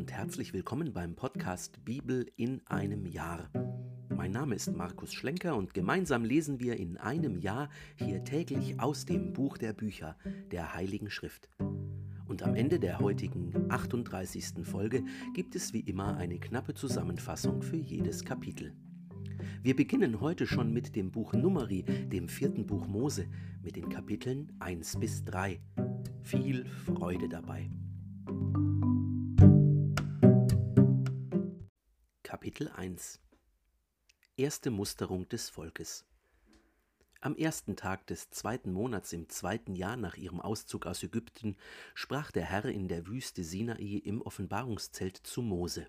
und 0.00 0.12
herzlich 0.12 0.54
willkommen 0.54 0.94
beim 0.94 1.14
Podcast 1.14 1.84
Bibel 1.84 2.24
in 2.36 2.66
einem 2.68 3.04
Jahr. 3.04 3.50
Mein 4.08 4.30
Name 4.30 4.54
ist 4.54 4.74
Markus 4.74 5.12
Schlenker 5.12 5.54
und 5.54 5.74
gemeinsam 5.74 6.24
lesen 6.24 6.58
wir 6.58 6.78
in 6.78 6.96
einem 6.96 7.38
Jahr 7.38 7.68
hier 7.96 8.24
täglich 8.24 8.80
aus 8.80 9.04
dem 9.04 9.34
Buch 9.34 9.58
der 9.58 9.74
Bücher 9.74 10.16
der 10.52 10.72
Heiligen 10.72 11.10
Schrift. 11.10 11.50
Und 12.26 12.42
am 12.42 12.54
Ende 12.54 12.80
der 12.80 12.98
heutigen 13.00 13.70
38. 13.70 14.64
Folge 14.64 15.04
gibt 15.34 15.54
es 15.54 15.74
wie 15.74 15.80
immer 15.80 16.16
eine 16.16 16.38
knappe 16.38 16.72
Zusammenfassung 16.72 17.60
für 17.60 17.76
jedes 17.76 18.24
Kapitel. 18.24 18.72
Wir 19.62 19.76
beginnen 19.76 20.22
heute 20.22 20.46
schon 20.46 20.72
mit 20.72 20.96
dem 20.96 21.10
Buch 21.10 21.34
Numeri, 21.34 21.82
dem 21.82 22.26
vierten 22.30 22.66
Buch 22.66 22.86
Mose, 22.86 23.26
mit 23.62 23.76
den 23.76 23.90
Kapiteln 23.90 24.50
1 24.60 24.98
bis 24.98 25.24
3. 25.24 25.60
Viel 26.22 26.64
Freude 26.64 27.28
dabei. 27.28 27.68
Kapitel 32.40 32.68
1 32.68 33.20
Erste 34.38 34.70
Musterung 34.70 35.28
des 35.28 35.50
Volkes 35.50 36.06
Am 37.20 37.36
ersten 37.36 37.76
Tag 37.76 38.06
des 38.06 38.30
zweiten 38.30 38.72
Monats 38.72 39.12
im 39.12 39.28
zweiten 39.28 39.74
Jahr 39.74 39.98
nach 39.98 40.16
ihrem 40.16 40.40
Auszug 40.40 40.86
aus 40.86 41.02
Ägypten 41.02 41.58
sprach 41.94 42.30
der 42.30 42.46
Herr 42.46 42.64
in 42.64 42.88
der 42.88 43.06
Wüste 43.06 43.44
Sinai 43.44 44.00
im 44.02 44.22
Offenbarungszelt 44.22 45.18
zu 45.18 45.42
Mose. 45.42 45.86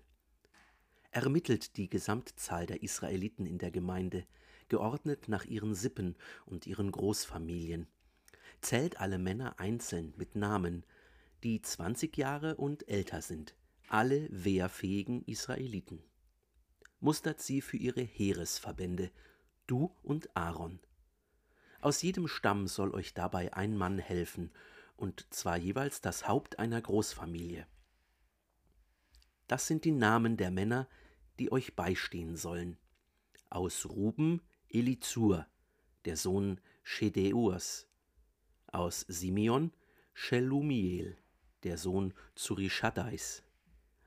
Ermittelt 1.10 1.78
die 1.78 1.88
Gesamtzahl 1.88 2.66
der 2.66 2.82
Israeliten 2.82 3.46
in 3.46 3.56
der 3.56 3.70
Gemeinde, 3.70 4.26
geordnet 4.68 5.28
nach 5.28 5.46
ihren 5.46 5.74
Sippen 5.74 6.16
und 6.44 6.66
ihren 6.66 6.92
Großfamilien. 6.92 7.86
Zählt 8.60 9.00
alle 9.00 9.16
Männer 9.16 9.58
einzeln 9.58 10.12
mit 10.18 10.36
Namen, 10.36 10.84
die 11.44 11.62
zwanzig 11.62 12.18
Jahre 12.18 12.56
und 12.56 12.86
älter 12.90 13.22
sind, 13.22 13.56
alle 13.88 14.28
wehrfähigen 14.30 15.24
Israeliten 15.24 16.04
mustert 17.02 17.42
sie 17.42 17.60
für 17.60 17.76
ihre 17.76 18.00
Heeresverbände, 18.00 19.10
du 19.66 19.94
und 20.02 20.34
Aaron. 20.36 20.80
Aus 21.80 22.00
jedem 22.00 22.28
Stamm 22.28 22.68
soll 22.68 22.94
euch 22.94 23.12
dabei 23.12 23.52
ein 23.52 23.76
Mann 23.76 23.98
helfen, 23.98 24.52
und 24.96 25.26
zwar 25.34 25.56
jeweils 25.56 26.00
das 26.00 26.28
Haupt 26.28 26.60
einer 26.60 26.80
Großfamilie. 26.80 27.66
Das 29.48 29.66
sind 29.66 29.84
die 29.84 29.90
Namen 29.90 30.36
der 30.36 30.52
Männer, 30.52 30.88
die 31.40 31.50
euch 31.50 31.74
beistehen 31.74 32.36
sollen. 32.36 32.78
Aus 33.50 33.86
Ruben 33.86 34.40
Elizur, 34.68 35.46
der 36.04 36.16
Sohn 36.16 36.60
Schedeurs. 36.84 37.88
Aus 38.68 39.00
Simeon 39.08 39.72
Shelumiel, 40.14 41.18
der 41.64 41.78
Sohn 41.78 42.14
Zurishaddais. 42.36 43.42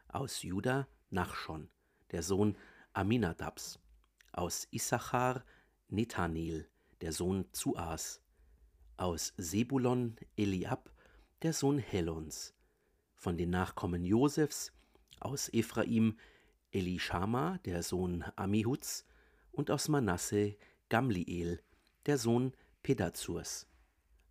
Aus 0.07 0.43
Juda 0.43 0.87
Nachschon, 1.09 1.69
der 2.11 2.23
Sohn 2.23 2.57
Aminadabs, 2.95 3.77
aus 4.31 4.67
Issachar 4.71 5.43
Nethanel, 5.89 6.69
der 7.01 7.11
Sohn 7.11 7.45
Zuas, 7.51 8.21
aus 8.95 9.33
Sebulon 9.35 10.15
Eliab, 10.37 10.93
der 11.41 11.51
Sohn 11.51 11.77
Helons, 11.77 12.53
von 13.13 13.35
den 13.35 13.49
Nachkommen 13.49 14.05
Josefs, 14.05 14.71
aus 15.19 15.49
Ephraim 15.53 16.17
Elishama, 16.71 17.57
der 17.65 17.83
Sohn 17.83 18.23
Amihuds, 18.37 19.05
und 19.51 19.69
aus 19.71 19.89
Manasse 19.89 20.55
Gamliel, 20.87 21.61
der 22.05 22.17
Sohn 22.17 22.53
Pedazurs, 22.81 23.67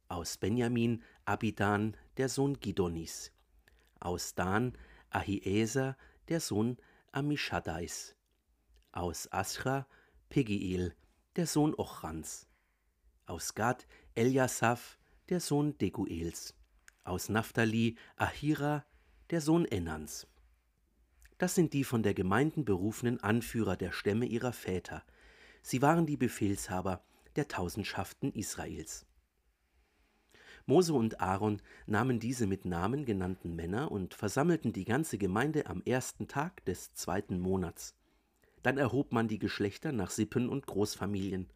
aus 0.09 0.39
Benjamin 0.39 1.03
Abidan, 1.27 1.99
der 2.17 2.31
Sohn 2.31 2.59
Gidonis, 2.61 3.31
aus 4.01 4.35
Dan 4.35 4.73
Ahieser, 5.11 5.99
der 6.29 6.41
Sohn 6.41 6.79
Amishaddais, 7.13 8.17
aus 8.95 9.31
Ascha 9.33 9.87
Pegiel, 10.29 10.95
der 11.37 11.47
Sohn 11.47 11.75
Ochrans, 11.75 12.47
aus 13.27 13.55
Gad 13.55 13.87
Eliasaph, 14.15 14.99
der 15.29 15.41
Sohn 15.41 15.77
Deguels, 15.79 16.55
aus 17.03 17.29
Naphtali 17.29 17.97
Ahira, 18.17 18.85
der 19.31 19.41
Sohn 19.41 19.65
Enans. 19.65 20.29
Das 21.39 21.57
sind 21.57 21.73
die 21.73 21.83
von 21.83 22.05
der 22.05 22.15
Gemeinden 22.15 22.65
berufenen 22.65 23.21
Anführer 23.21 23.77
der 23.77 23.91
Stämme 23.91 24.27
ihrer 24.27 24.53
Väter. 24.53 25.03
Sie 25.63 25.83
waren 25.83 26.07
die 26.07 26.17
Befehlshaber 26.17 27.03
der 27.35 27.49
Tausendschaften 27.49 28.33
Israels. 28.33 29.07
Mose 30.67 30.95
und 30.95 31.21
Aaron 31.21 31.61
nahmen 31.87 32.21
diese 32.21 32.47
mit 32.47 32.65
Namen 32.65 33.05
genannten 33.05 33.57
Männer 33.57 33.91
und 33.91 34.15
versammelten 34.15 34.73
die 34.73 34.85
ganze 34.85 35.19
Gemeinde 35.19 35.67
am 35.67 35.83
ersten 35.83 36.29
Tag 36.29 36.65
des 36.65 36.95
zweiten 36.95 37.41
Monats. 37.41 37.97
Dann 38.65 38.79
erhob 38.79 39.13
man 39.13 39.29
die 39.29 39.39
Geschlechter 39.39 39.93
nach 39.93 40.11
Sippen 40.11 40.49
und 40.49 40.67
Großfamilien. 40.67 41.51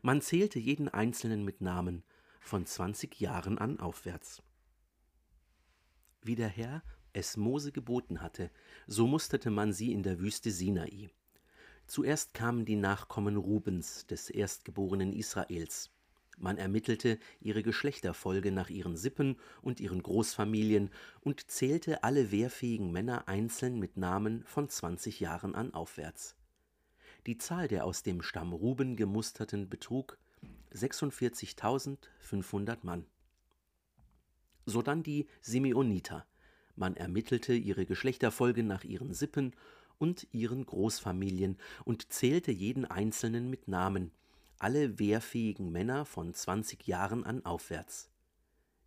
Man 0.00 0.22
zählte 0.22 0.60
jeden 0.60 0.88
Einzelnen 0.88 1.44
mit 1.44 1.60
Namen, 1.60 2.04
von 2.40 2.64
zwanzig 2.66 3.20
Jahren 3.20 3.58
an 3.58 3.80
aufwärts. 3.80 4.42
Wie 6.22 6.36
der 6.36 6.48
Herr 6.48 6.84
es 7.12 7.36
Mose 7.36 7.72
geboten 7.72 8.22
hatte, 8.22 8.50
so 8.86 9.08
musterte 9.08 9.50
man 9.50 9.72
sie 9.72 9.92
in 9.92 10.04
der 10.04 10.20
Wüste 10.20 10.52
Sinai. 10.52 11.10
Zuerst 11.88 12.32
kamen 12.32 12.64
die 12.64 12.76
Nachkommen 12.76 13.36
Rubens, 13.36 14.06
des 14.06 14.30
erstgeborenen 14.30 15.12
Israels. 15.12 15.90
Man 16.36 16.58
ermittelte 16.58 17.18
ihre 17.40 17.62
Geschlechterfolge 17.62 18.52
nach 18.52 18.68
ihren 18.68 18.96
Sippen 18.96 19.36
und 19.62 19.80
ihren 19.80 20.02
Großfamilien 20.02 20.90
und 21.20 21.50
zählte 21.50 22.04
alle 22.04 22.30
wehrfähigen 22.30 22.92
Männer 22.92 23.26
einzeln 23.26 23.78
mit 23.78 23.96
Namen 23.96 24.44
von 24.44 24.68
zwanzig 24.68 25.20
Jahren 25.20 25.54
an 25.54 25.72
aufwärts. 25.72 26.36
Die 27.26 27.38
Zahl 27.38 27.68
der 27.68 27.84
aus 27.84 28.02
dem 28.02 28.20
Stamm 28.20 28.52
Ruben 28.52 28.96
gemusterten 28.96 29.70
betrug 29.70 30.18
46.500 30.74 32.78
Mann. 32.82 33.06
Sodann 34.66 35.02
die 35.02 35.26
Simeoniter. 35.40 36.26
Man 36.74 36.96
ermittelte 36.96 37.54
ihre 37.54 37.86
Geschlechterfolge 37.86 38.62
nach 38.62 38.84
ihren 38.84 39.14
Sippen 39.14 39.56
und 39.98 40.26
ihren 40.32 40.66
Großfamilien 40.66 41.56
und 41.84 42.12
zählte 42.12 42.52
jeden 42.52 42.84
Einzelnen 42.84 43.48
mit 43.48 43.68
Namen, 43.68 44.10
alle 44.58 44.98
wehrfähigen 44.98 45.70
Männer 45.70 46.04
von 46.04 46.32
20 46.32 46.86
Jahren 46.86 47.24
an 47.24 47.44
aufwärts. 47.44 48.10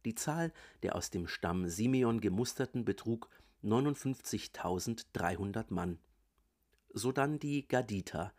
Die 0.05 0.15
Zahl 0.15 0.53
der 0.83 0.95
aus 0.95 1.09
dem 1.09 1.27
Stamm 1.27 1.67
Simeon 1.67 2.21
gemusterten 2.21 2.85
betrug 2.85 3.29
59.300 3.63 5.65
Mann. 5.69 5.99
Sodann 6.93 7.39
die 7.39 7.67
Gaditer. 7.67 8.33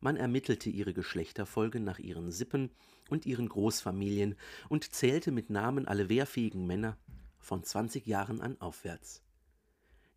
Man 0.00 0.16
ermittelte 0.16 0.70
ihre 0.70 0.94
Geschlechterfolge 0.94 1.80
nach 1.80 1.98
ihren 1.98 2.30
Sippen 2.30 2.70
und 3.10 3.26
ihren 3.26 3.48
Großfamilien 3.48 4.36
und 4.68 4.94
zählte 4.94 5.32
mit 5.32 5.50
Namen 5.50 5.88
alle 5.88 6.08
wehrfähigen 6.08 6.64
Männer 6.66 6.96
von 7.38 7.64
20 7.64 8.06
Jahren 8.06 8.40
an 8.40 8.60
aufwärts. 8.60 9.22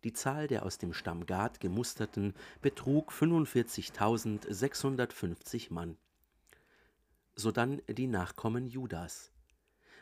Die 0.04 0.12
Zahl 0.12 0.46
der 0.46 0.64
aus 0.64 0.78
dem 0.78 0.92
Stamm 0.92 1.26
Gad 1.26 1.58
gemusterten 1.60 2.34
betrug 2.62 3.10
45.650 3.12 5.72
Mann 5.72 5.98
sodann 7.36 7.82
die 7.88 8.06
Nachkommen 8.06 8.66
Judas. 8.66 9.30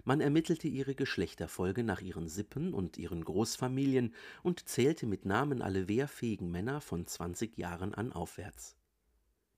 Man 0.04 0.20
ermittelte 0.20 0.68
ihre 0.68 0.94
Geschlechterfolge 0.94 1.82
nach 1.82 2.00
ihren 2.00 2.28
Sippen 2.28 2.72
und 2.72 2.96
ihren 2.96 3.24
Großfamilien 3.24 4.14
und 4.42 4.68
zählte 4.68 5.06
mit 5.06 5.24
Namen 5.24 5.60
alle 5.60 5.88
wehrfähigen 5.88 6.50
Männer 6.50 6.80
von 6.80 7.06
20 7.06 7.58
Jahren 7.58 7.94
an 7.94 8.12
aufwärts. 8.12 8.76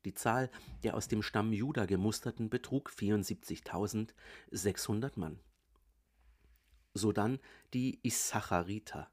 Die 0.05 0.15
Zahl 0.15 0.51
der 0.85 0.95
aus 0.95 1.09
dem 1.09 1.23
Stamm 1.23 1.53
Juda 1.53 1.85
gemusterten 1.85 2.49
betrug 2.49 2.91
74.600 2.91 5.19
Mann. 5.19 5.41
Sodann 6.95 7.41
die 7.75 7.99
Issachariter. 8.03 9.11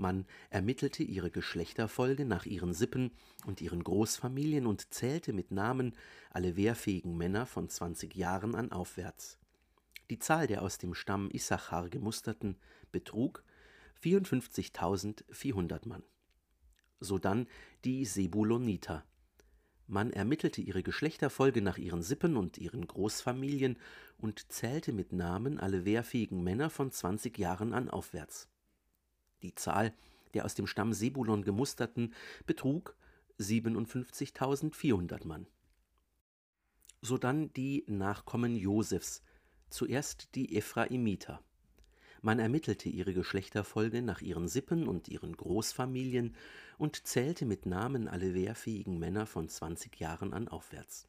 Man 0.00 0.24
ermittelte 0.48 1.02
ihre 1.02 1.30
Geschlechterfolge 1.30 2.24
nach 2.24 2.46
ihren 2.46 2.72
Sippen 2.72 3.10
und 3.44 3.60
ihren 3.60 3.84
Großfamilien 3.84 4.66
und 4.66 4.94
zählte 4.94 5.34
mit 5.34 5.50
Namen 5.50 5.94
alle 6.30 6.56
wehrfähigen 6.56 7.18
Männer 7.18 7.44
von 7.44 7.68
20 7.68 8.16
Jahren 8.16 8.54
an 8.54 8.72
aufwärts. 8.72 9.36
Die 10.08 10.18
Zahl 10.18 10.46
der 10.46 10.62
aus 10.62 10.78
dem 10.78 10.94
Stamm 10.94 11.28
Issachar 11.30 11.90
gemusterten 11.90 12.56
betrug 12.90 13.44
54.400 14.02 15.86
Mann. 15.86 16.02
Sodann 17.00 17.46
die 17.84 18.06
Sebuloniter. 18.06 19.04
Man 19.86 20.14
ermittelte 20.14 20.62
ihre 20.62 20.82
Geschlechterfolge 20.82 21.60
nach 21.60 21.76
ihren 21.76 22.02
Sippen 22.02 22.38
und 22.38 22.56
ihren 22.56 22.86
Großfamilien 22.86 23.76
und 24.16 24.50
zählte 24.50 24.94
mit 24.94 25.12
Namen 25.12 25.60
alle 25.60 25.84
wehrfähigen 25.84 26.42
Männer 26.42 26.70
von 26.70 26.90
20 26.90 27.36
Jahren 27.36 27.74
an 27.74 27.90
aufwärts. 27.90 28.49
Die 29.42 29.54
Zahl 29.54 29.94
der 30.34 30.44
aus 30.44 30.54
dem 30.54 30.66
Stamm 30.66 30.92
Sebulon 30.92 31.42
gemusterten 31.42 32.14
betrug 32.46 32.96
57.400 33.38 35.26
Mann. 35.26 35.46
Sodann 37.02 37.52
die 37.54 37.84
Nachkommen 37.88 38.54
Josefs, 38.54 39.22
zuerst 39.70 40.34
die 40.34 40.56
Ephraimiter. 40.56 41.42
Man 42.22 42.38
ermittelte 42.38 42.90
ihre 42.90 43.14
Geschlechterfolge 43.14 44.02
nach 44.02 44.20
ihren 44.20 44.46
Sippen 44.46 44.86
und 44.86 45.08
ihren 45.08 45.34
Großfamilien 45.34 46.36
und 46.76 47.06
zählte 47.06 47.46
mit 47.46 47.64
Namen 47.64 48.08
alle 48.08 48.34
wehrfähigen 48.34 48.98
Männer 48.98 49.26
von 49.26 49.48
20 49.48 49.98
Jahren 49.98 50.34
an 50.34 50.48
aufwärts. 50.48 51.08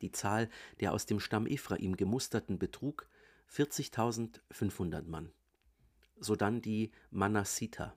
Die 0.00 0.10
Zahl 0.10 0.48
der 0.80 0.94
aus 0.94 1.04
dem 1.04 1.20
Stamm 1.20 1.46
Ephraim 1.46 1.96
gemusterten 1.96 2.58
betrug 2.58 3.06
40.500 3.50 5.06
Mann. 5.06 5.30
Sodann 6.22 6.62
die 6.62 6.90
Manassiter. 7.10 7.94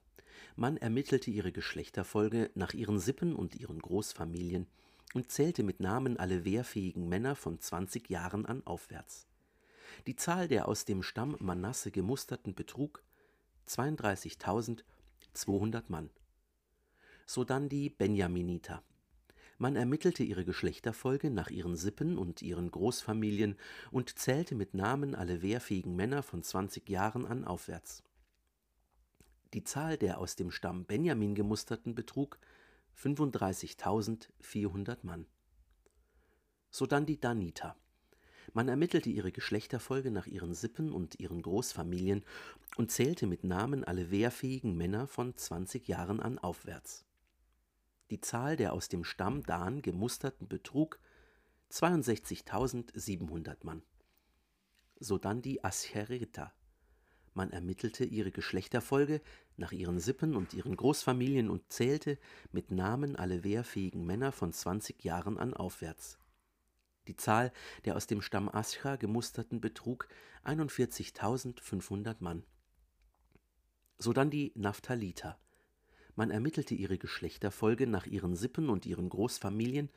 Man 0.56 0.78
ermittelte 0.78 1.32
ihre 1.32 1.52
Geschlechterfolge 1.52 2.52
nach 2.56 2.74
ihren 2.74 3.00
Sippen 3.00 3.36
und 3.36 3.56
ihren 3.56 3.80
Großfamilien 3.80 4.68
und 5.14 5.32
zählte 5.32 5.64
mit 5.64 5.80
Namen 5.80 6.18
alle 6.18 6.44
wehrfähigen 6.44 7.08
Männer 7.08 7.36
von 7.36 7.60
20 7.60 8.10
Jahren 8.10 8.46
an 8.46 8.66
aufwärts. 8.66 9.28
Die 10.08 10.16
Zahl 10.16 10.48
der 10.48 10.68
aus 10.68 10.86
dem 10.86 11.04
Stamm 11.04 11.36
Manasse 11.40 11.92
gemusterten 11.92 12.56
betrug 12.56 13.04
32.200 13.68 15.84
Mann. 15.88 16.10
Sodann 17.26 17.70
die 17.70 17.90
Benjaminiter. 17.90 18.84
Man 19.58 19.78
ermittelte 19.78 20.24
ihre 20.24 20.44
Geschlechterfolge 20.44 21.32
nach 21.32 21.50
ihren 21.50 21.78
Sippen 21.78 22.18
und 22.18 22.42
ihren 22.42 22.70
Großfamilien 22.72 23.56
und 23.90 24.20
zählte 24.20 24.54
mit 24.54 24.74
Namen 24.74 25.16
alle 25.16 25.42
wehrfähigen 25.42 25.96
Männer 25.96 26.24
von 26.24 26.44
20 26.44 26.90
Jahren 26.90 27.26
an 27.26 27.46
aufwärts. 27.46 28.04
Die 29.54 29.64
Zahl 29.64 29.98
der 29.98 30.20
aus 30.20 30.36
dem 30.36 30.52
Stamm 30.52 30.86
Benjamin 30.86 31.36
gemusterten 31.36 31.96
betrug 31.96 32.40
35.400 32.98 34.98
Mann. 35.04 35.26
Sodann 36.70 37.06
die 37.06 37.20
Daniter. 37.20 37.76
Man 38.54 38.68
ermittelte 38.68 39.10
ihre 39.10 39.32
Geschlechterfolge 39.32 40.12
nach 40.12 40.28
ihren 40.28 40.54
Sippen 40.54 40.92
und 40.92 41.20
ihren 41.20 41.42
Großfamilien 41.42 42.24
und 42.78 42.92
zählte 42.92 43.28
mit 43.28 43.44
Namen 43.44 43.84
alle 43.84 44.12
wehrfähigen 44.12 44.76
Männer 44.76 45.08
von 45.08 45.36
20 45.36 45.88
Jahren 45.88 46.20
an 46.20 46.38
aufwärts. 46.38 47.06
Die 48.12 48.22
Zahl 48.22 48.56
der 48.56 48.74
aus 48.74 48.88
dem 48.88 49.04
Stamm 49.04 49.44
Dan 49.44 49.82
gemusterten 49.82 50.48
betrug 50.48 51.00
62.700 51.72 53.58
Mann. 53.64 53.82
Sodann 55.00 55.42
die 55.42 55.64
Ascheriter. 55.64 56.54
Man 57.36 57.52
ermittelte 57.52 58.06
ihre 58.06 58.32
Geschlechterfolge 58.32 59.22
nach 59.58 59.74
ihren 59.74 60.00
Sippen 60.00 60.38
und 60.38 60.54
ihren 60.54 60.78
Großfamilien 60.78 61.50
und 61.50 61.70
zählte 61.72 62.18
mit 62.54 62.72
Namen 62.72 63.18
alle 63.18 63.44
wehrfähigen 63.44 64.06
Männer 64.06 64.32
von 64.32 64.54
20 64.54 65.04
Jahren 65.04 65.38
an 65.38 65.54
aufwärts. 65.54 66.18
Die 67.08 67.18
Zahl 67.18 67.52
der 67.84 67.98
aus 67.98 68.08
dem 68.08 68.22
Stamm 68.22 68.48
Ascha 68.48 68.96
gemusterten 68.96 69.60
betrug 69.60 70.08
41.500 70.46 72.16
Mann. 72.20 72.46
Sodann 73.98 74.30
die 74.30 74.54
Naphthaliter. 74.56 75.38
Man 76.16 76.32
ermittelte 76.32 76.74
ihre 76.74 76.98
Geschlechterfolge 76.98 77.86
nach 77.86 78.06
ihren 78.06 78.38
Sippen 78.38 78.70
und 78.70 78.86
ihren 78.86 79.10
Großfamilien 79.10 79.90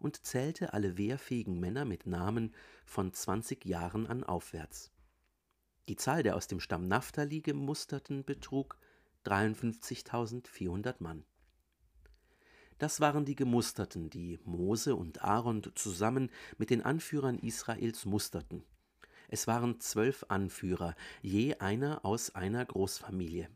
und 0.00 0.24
zählte 0.26 0.72
alle 0.72 0.98
wehrfähigen 0.98 1.60
Männer 1.60 1.84
mit 1.84 2.06
Namen 2.06 2.52
von 2.84 3.12
20 3.12 3.64
Jahren 3.64 4.08
an 4.08 4.24
aufwärts. 4.24 4.90
Die 5.88 5.96
Zahl 5.96 6.22
der 6.22 6.36
aus 6.36 6.46
dem 6.46 6.60
Stamm 6.60 6.86
Naphtali 6.86 7.40
gemusterten 7.40 8.24
betrug 8.24 8.78
53.400 9.24 10.96
Mann. 10.98 11.24
Das 12.78 13.00
waren 13.00 13.26
die 13.26 13.34
Gemusterten, 13.34 14.08
die 14.08 14.38
Mose 14.44 14.96
und 14.96 15.22
Aaron 15.22 15.62
zusammen 15.74 16.30
mit 16.56 16.70
den 16.70 16.82
Anführern 16.82 17.38
Israels 17.38 18.06
musterten. 18.06 18.64
Es 19.28 19.46
waren 19.46 19.80
zwölf 19.80 20.24
Anführer, 20.28 20.94
je 21.20 21.56
einer 21.56 22.04
aus 22.04 22.34
einer 22.34 22.64
Großfamilie. 22.64 23.50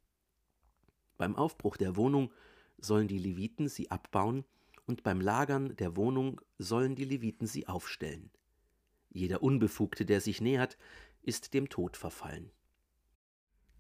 Beim 1.19 1.37
Aufbruch 1.37 1.77
der 1.77 1.97
Wohnung 1.97 2.33
sollen 2.79 3.07
die 3.07 3.19
Leviten 3.19 3.69
sie 3.69 3.91
abbauen 3.91 4.45
und 4.87 5.05
beim 5.05 5.21
Lagern 5.21 5.77
der 5.77 5.97
Wohnung 5.97 6.41
sollen 6.59 6.97
die 6.97 7.05
Leviten 7.05 7.47
sie 7.47 7.69
aufstellen. 7.69 8.31
Jeder 9.11 9.43
Unbefugte, 9.43 10.05
der 10.05 10.21
sich 10.21 10.41
nähert, 10.41 10.79
ist 11.23 11.55
dem 11.55 11.69
Tod 11.69 11.97
verfallen. 11.97 12.51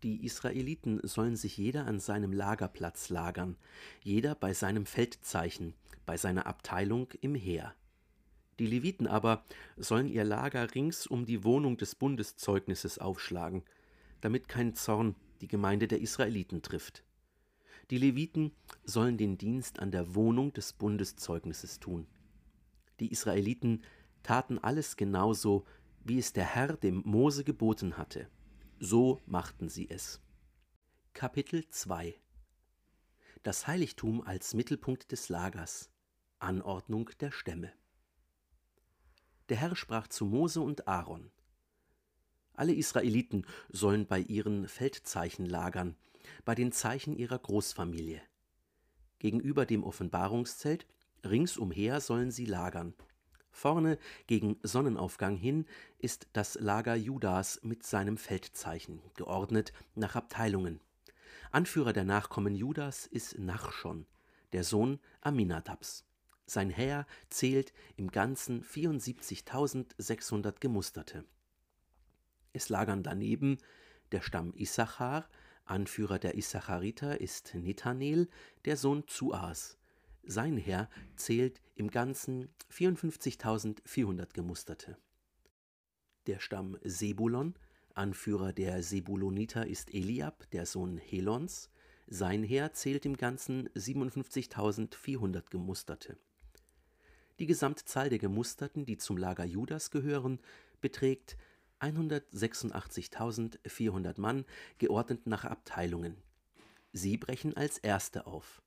Die 0.02 0.24
Israeliten 0.24 1.00
sollen 1.06 1.36
sich 1.36 1.56
jeder 1.56 1.86
an 1.86 2.00
seinem 2.00 2.32
Lagerplatz 2.32 3.08
lagern, 3.08 3.56
jeder 4.02 4.34
bei 4.34 4.52
seinem 4.52 4.84
Feldzeichen, 4.84 5.74
bei 6.06 6.16
seiner 6.16 6.46
Abteilung 6.46 7.10
im 7.20 7.34
Heer. 7.34 7.74
Die 8.62 8.68
Leviten 8.68 9.08
aber 9.08 9.44
sollen 9.76 10.06
ihr 10.06 10.22
Lager 10.22 10.72
rings 10.72 11.08
um 11.08 11.26
die 11.26 11.42
Wohnung 11.42 11.78
des 11.78 11.96
Bundeszeugnisses 11.96 13.00
aufschlagen, 13.00 13.64
damit 14.20 14.46
kein 14.46 14.76
Zorn 14.76 15.16
die 15.40 15.48
Gemeinde 15.48 15.88
der 15.88 16.00
Israeliten 16.00 16.62
trifft. 16.62 17.02
Die 17.90 17.98
Leviten 17.98 18.52
sollen 18.84 19.18
den 19.18 19.36
Dienst 19.36 19.80
an 19.80 19.90
der 19.90 20.14
Wohnung 20.14 20.52
des 20.52 20.74
Bundeszeugnisses 20.74 21.80
tun. 21.80 22.06
Die 23.00 23.10
Israeliten 23.10 23.82
taten 24.22 24.60
alles 24.60 24.96
genauso, 24.96 25.64
wie 26.04 26.20
es 26.20 26.32
der 26.32 26.44
Herr 26.44 26.76
dem 26.76 27.02
Mose 27.04 27.42
geboten 27.42 27.96
hatte. 27.96 28.28
So 28.78 29.20
machten 29.26 29.68
sie 29.70 29.90
es. 29.90 30.20
Kapitel 31.14 31.68
2 31.68 32.14
Das 33.42 33.66
Heiligtum 33.66 34.22
als 34.22 34.54
Mittelpunkt 34.54 35.10
des 35.10 35.30
Lagers 35.30 35.90
Anordnung 36.38 37.10
der 37.18 37.32
Stämme 37.32 37.72
der 39.52 39.58
Herr 39.58 39.76
sprach 39.76 40.08
zu 40.08 40.24
Mose 40.24 40.62
und 40.62 40.88
Aaron. 40.88 41.30
Alle 42.54 42.72
Israeliten 42.72 43.44
sollen 43.68 44.06
bei 44.06 44.20
ihren 44.20 44.66
Feldzeichen 44.66 45.44
lagern, 45.44 45.94
bei 46.46 46.54
den 46.54 46.72
Zeichen 46.72 47.14
ihrer 47.14 47.38
Großfamilie. 47.38 48.22
Gegenüber 49.18 49.66
dem 49.66 49.84
Offenbarungszelt, 49.84 50.86
ringsumher 51.22 52.00
sollen 52.00 52.30
sie 52.30 52.46
lagern. 52.46 52.94
Vorne 53.50 53.98
gegen 54.26 54.58
Sonnenaufgang 54.62 55.36
hin 55.36 55.66
ist 55.98 56.28
das 56.32 56.54
Lager 56.54 56.94
Judas 56.94 57.60
mit 57.62 57.82
seinem 57.82 58.16
Feldzeichen, 58.16 59.02
geordnet 59.16 59.74
nach 59.94 60.16
Abteilungen. 60.16 60.80
Anführer 61.50 61.92
der 61.92 62.04
Nachkommen 62.04 62.54
Judas 62.54 63.06
ist 63.06 63.38
Nachschon, 63.38 64.06
der 64.54 64.64
Sohn 64.64 64.98
Aminadabs. 65.20 66.06
Sein 66.46 66.70
Heer 66.70 67.06
zählt 67.30 67.72
im 67.96 68.10
Ganzen 68.10 68.62
74.600 68.62 70.60
Gemusterte. 70.60 71.24
Es 72.52 72.68
lagern 72.68 73.02
daneben 73.02 73.58
der 74.12 74.20
Stamm 74.20 74.52
Issachar, 74.54 75.28
Anführer 75.64 76.18
der 76.18 76.36
Issachariter 76.36 77.20
ist 77.20 77.54
Nethanel, 77.54 78.28
der 78.64 78.76
Sohn 78.76 79.04
Zuas. 79.06 79.78
Sein 80.22 80.56
Heer 80.56 80.88
zählt 81.16 81.60
im 81.74 81.90
Ganzen 81.90 82.48
54.400 82.70 84.34
Gemusterte. 84.34 84.98
Der 86.26 86.40
Stamm 86.40 86.78
Sebulon, 86.82 87.54
Anführer 87.94 88.52
der 88.52 88.82
Sebuloniter 88.82 89.66
ist 89.66 89.92
Eliab, 89.92 90.48
der 90.50 90.66
Sohn 90.66 90.98
Helons. 90.98 91.70
Sein 92.06 92.42
Heer 92.42 92.72
zählt 92.74 93.06
im 93.06 93.16
Ganzen 93.16 93.68
57.400 93.70 95.50
Gemusterte. 95.50 96.18
Die 97.42 97.46
Gesamtzahl 97.48 98.08
der 98.08 98.20
Gemusterten, 98.20 98.86
die 98.86 98.96
zum 98.98 99.16
Lager 99.16 99.44
Judas 99.44 99.90
gehören, 99.90 100.38
beträgt 100.80 101.36
186.400 101.80 104.20
Mann, 104.20 104.44
geordnet 104.78 105.26
nach 105.26 105.44
Abteilungen. 105.44 106.22
Sie 106.92 107.16
brechen 107.16 107.56
als 107.56 107.78
Erste 107.78 108.28
auf. 108.28 108.62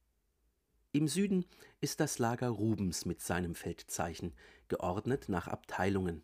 Im 0.91 1.07
Süden 1.07 1.45
ist 1.79 2.01
das 2.01 2.19
Lager 2.19 2.49
Rubens 2.49 3.05
mit 3.05 3.21
seinem 3.21 3.55
Feldzeichen, 3.55 4.33
geordnet 4.67 5.29
nach 5.29 5.47
Abteilungen. 5.47 6.21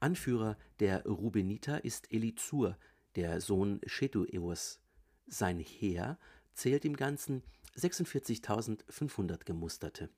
Anführer 0.00 0.56
der 0.80 1.04
Rubeniter 1.04 1.84
ist 1.84 2.10
Elizur, 2.10 2.78
der 3.14 3.42
Sohn 3.42 3.82
Schetueus. 3.84 4.80
Sein 5.26 5.60
Heer 5.60 6.18
zählt 6.54 6.86
im 6.86 6.96
Ganzen 6.96 7.42
46.500 7.76 9.44
Gemusterte. 9.44 10.08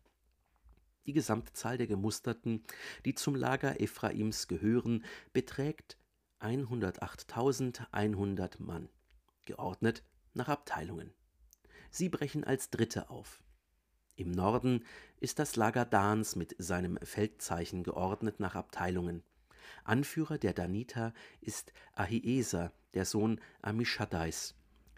Die 1.06 1.12
Gesamtzahl 1.12 1.78
der 1.78 1.86
Gemusterten, 1.86 2.64
die 3.04 3.14
zum 3.14 3.36
Lager 3.36 3.80
Ephraims 3.80 4.48
gehören, 4.48 5.04
beträgt 5.32 5.96
108.100 6.40 8.60
Mann, 8.60 8.88
geordnet 9.44 10.02
nach 10.32 10.48
Abteilungen. 10.48 11.14
Sie 11.90 12.08
brechen 12.08 12.42
als 12.42 12.70
Dritte 12.70 13.10
auf. 13.10 13.44
Im 14.16 14.32
Norden 14.32 14.84
ist 15.20 15.38
das 15.38 15.54
Lager 15.54 15.84
Dans 15.84 16.34
mit 16.34 16.56
seinem 16.58 16.98
Feldzeichen 17.02 17.84
geordnet 17.84 18.40
nach 18.40 18.56
Abteilungen. 18.56 19.22
Anführer 19.82 20.38
der 20.38 20.52
Daniter 20.52 21.12
ist 21.40 21.72
Ahieser, 21.94 22.72
der 22.94 23.04
Sohn 23.04 23.40
Amishaddais. 23.62 24.54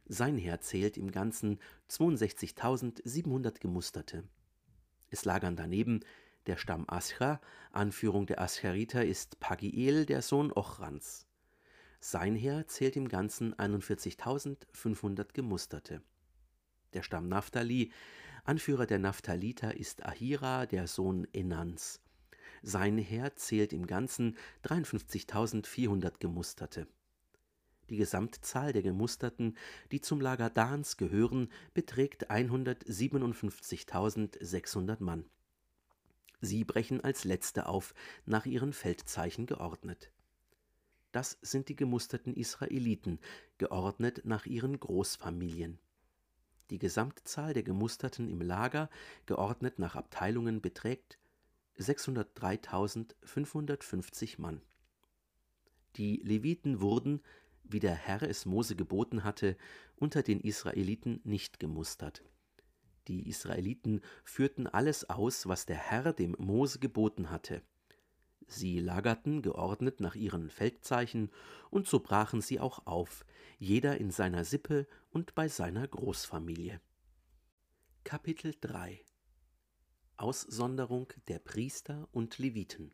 Sein 0.06 0.38
Heer 0.38 0.60
zählt 0.60 0.96
im 0.96 1.10
Ganzen 1.10 1.58
62.700 1.90 3.58
Gemusterte. 3.60 4.24
Es 5.10 5.24
lagern 5.24 5.56
daneben 5.56 6.00
der 6.46 6.56
Stamm 6.56 6.84
Ascha, 6.86 7.40
Anführung 7.72 8.26
der 8.26 8.40
Aschariter 8.40 9.04
ist 9.04 9.40
Pagiel, 9.40 10.06
der 10.06 10.22
Sohn 10.22 10.52
Ochrans. 10.52 11.26
Sein 11.98 12.36
Heer 12.36 12.68
zählt 12.68 12.94
im 12.96 13.08
Ganzen 13.08 13.52
41.500 13.54 15.32
Gemusterte. 15.32 16.02
Der 16.92 17.02
Stamm 17.02 17.28
Naphtali, 17.28 17.92
Anführer 18.44 18.86
der 18.86 19.00
Naphthaliter 19.00 19.76
ist 19.76 20.06
Ahira, 20.06 20.66
der 20.66 20.86
Sohn 20.86 21.26
Enans. 21.32 22.00
Sein 22.68 22.98
Heer 22.98 23.36
zählt 23.36 23.72
im 23.72 23.86
Ganzen 23.86 24.36
53.400 24.64 26.14
Gemusterte. 26.18 26.88
Die 27.90 27.96
Gesamtzahl 27.96 28.72
der 28.72 28.82
Gemusterten, 28.82 29.56
die 29.92 30.00
zum 30.00 30.20
Lager 30.20 30.50
Dans 30.50 30.96
gehören, 30.96 31.48
beträgt 31.74 32.28
157.600 32.28 35.00
Mann. 35.00 35.26
Sie 36.40 36.64
brechen 36.64 37.04
als 37.04 37.22
Letzte 37.22 37.66
auf, 37.66 37.94
nach 38.24 38.46
ihren 38.46 38.72
Feldzeichen 38.72 39.46
geordnet. 39.46 40.10
Das 41.12 41.38
sind 41.42 41.68
die 41.68 41.76
gemusterten 41.76 42.34
Israeliten, 42.34 43.20
geordnet 43.58 44.22
nach 44.24 44.44
ihren 44.44 44.80
Großfamilien. 44.80 45.78
Die 46.70 46.80
Gesamtzahl 46.80 47.54
der 47.54 47.62
Gemusterten 47.62 48.28
im 48.28 48.40
Lager, 48.40 48.90
geordnet 49.24 49.78
nach 49.78 49.94
Abteilungen, 49.94 50.60
beträgt 50.60 51.16
603.550 51.78 54.40
Mann. 54.40 54.62
Die 55.96 56.20
Leviten 56.22 56.80
wurden, 56.80 57.20
wie 57.64 57.80
der 57.80 57.94
Herr 57.94 58.22
es 58.22 58.46
Mose 58.46 58.76
geboten 58.76 59.24
hatte, 59.24 59.56
unter 59.96 60.22
den 60.22 60.40
Israeliten 60.40 61.20
nicht 61.24 61.58
gemustert. 61.58 62.22
Die 63.08 63.28
Israeliten 63.28 64.00
führten 64.24 64.66
alles 64.66 65.08
aus, 65.08 65.46
was 65.46 65.66
der 65.66 65.76
Herr 65.76 66.12
dem 66.12 66.34
Mose 66.38 66.78
geboten 66.78 67.30
hatte. 67.30 67.62
Sie 68.48 68.78
lagerten 68.78 69.42
geordnet 69.42 70.00
nach 70.00 70.14
ihren 70.14 70.50
Feldzeichen, 70.50 71.30
und 71.70 71.88
so 71.88 72.00
brachen 72.00 72.40
sie 72.40 72.60
auch 72.60 72.86
auf, 72.86 73.24
jeder 73.58 73.98
in 73.98 74.10
seiner 74.10 74.44
Sippe 74.44 74.86
und 75.10 75.34
bei 75.34 75.48
seiner 75.48 75.86
Großfamilie. 75.86 76.80
Kapitel 78.04 78.54
3 78.60 79.00
Aussonderung 80.16 81.12
der 81.28 81.38
Priester 81.38 82.08
und 82.12 82.38
Leviten 82.38 82.92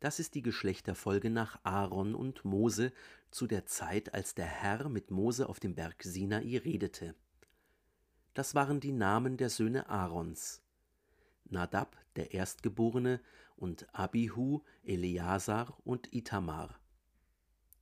das 0.00 0.20
ist 0.20 0.34
die 0.34 0.42
Geschlechterfolge 0.42 1.28
nach 1.28 1.58
Aaron 1.64 2.14
und 2.14 2.44
Mose 2.44 2.92
zu 3.30 3.46
der 3.46 3.66
Zeit, 3.66 4.14
als 4.14 4.34
der 4.34 4.46
Herr 4.46 4.88
mit 4.88 5.10
Mose 5.10 5.48
auf 5.48 5.58
dem 5.58 5.74
Berg 5.74 6.02
Sinai 6.04 6.58
redete. 6.58 7.14
Das 8.34 8.54
waren 8.54 8.78
die 8.78 8.92
Namen 8.92 9.36
der 9.36 9.50
Söhne 9.50 9.88
Aarons. 9.88 10.62
Nadab, 11.44 11.96
der 12.14 12.32
Erstgeborene, 12.32 13.20
und 13.56 13.92
Abihu, 13.92 14.60
Eleazar 14.84 15.76
und 15.82 16.14
Itamar. 16.14 16.78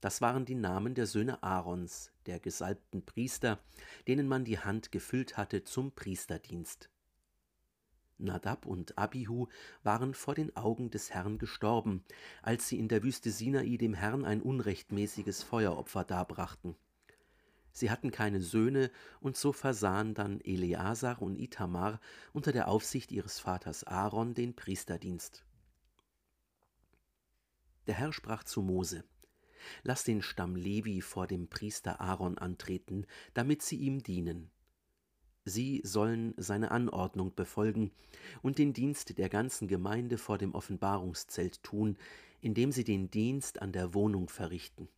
Das 0.00 0.23
waren 0.23 0.46
die 0.46 0.54
Namen 0.54 0.94
der 0.94 1.06
Söhne 1.06 1.42
Aarons, 1.42 2.12
der 2.25 2.40
gesalbten 2.40 3.04
Priester, 3.04 3.58
denen 4.08 4.26
man 4.26 4.46
die 4.46 4.58
Hand 4.58 4.90
gefüllt 4.90 5.37
hatte 5.37 5.64
zum 5.64 5.92
Priesterdienst. 5.92 6.88
Nadab 8.18 8.66
und 8.66 8.96
Abihu 8.99 9.49
waren 9.82 10.14
vor 10.14 10.35
den 10.35 10.56
Augen 10.56 10.90
des 10.90 11.11
Herrn 11.11 11.38
gestorben, 11.38 12.04
als 12.42 12.68
sie 12.68 12.78
in 12.78 12.88
der 12.88 13.02
Wüste 13.02 13.30
Sinai 13.30 13.76
dem 13.76 13.94
Herrn 13.94 14.25
ein 14.25 14.42
unrechtmäßiges 14.42 15.42
Feueropfer 15.42 16.04
darbrachten. 16.04 16.76
Sie 17.73 17.90
hatten 17.90 18.11
keine 18.11 18.40
Söhne, 18.40 18.90
und 19.20 19.37
so 19.37 19.52
versahen 19.52 20.14
dann 20.14 20.40
Eleazar 20.40 21.20
und 21.20 21.37
Itamar 21.37 22.00
unter 22.32 22.50
der 22.52 22.68
Aufsicht 22.68 23.12
ihres 23.12 23.38
Vaters 23.38 23.85
Aaron 23.85 24.32
den 24.32 24.56
Priesterdienst. 24.56 25.44
Der 27.87 27.94
Herr 27.94 28.14
sprach 28.14 28.44
zu 28.44 28.62
Mose: 28.62 29.04
Lass 29.82 30.04
den 30.04 30.23
Stamm 30.23 30.56
Levi 30.56 31.02
vor 31.02 31.26
dem 31.26 31.49
Priester 31.49 32.00
Aaron 32.00 32.38
antreten, 32.38 33.06
damit 33.35 33.61
sie 33.61 33.76
ihm 33.76 34.02
dienen. 34.02 34.50
Sie 35.48 35.80
sollen 35.84 36.34
seine 36.36 36.72
Anordnung 36.72 37.32
befolgen 37.32 37.92
und 38.42 38.58
den 38.58 38.72
Dienst 38.72 39.16
der 39.16 39.28
ganzen 39.28 39.68
Gemeinde 39.68 40.18
vor 40.18 40.38
dem 40.38 40.56
Offenbarungszelt 40.56 41.62
tun, 41.62 41.96
indem 42.40 42.72
sie 42.72 42.82
den 42.82 43.12
Dienst 43.12 43.62
an 43.62 43.70
der 43.70 43.94
Wohnung 43.94 44.28
verrichten. 44.28 44.88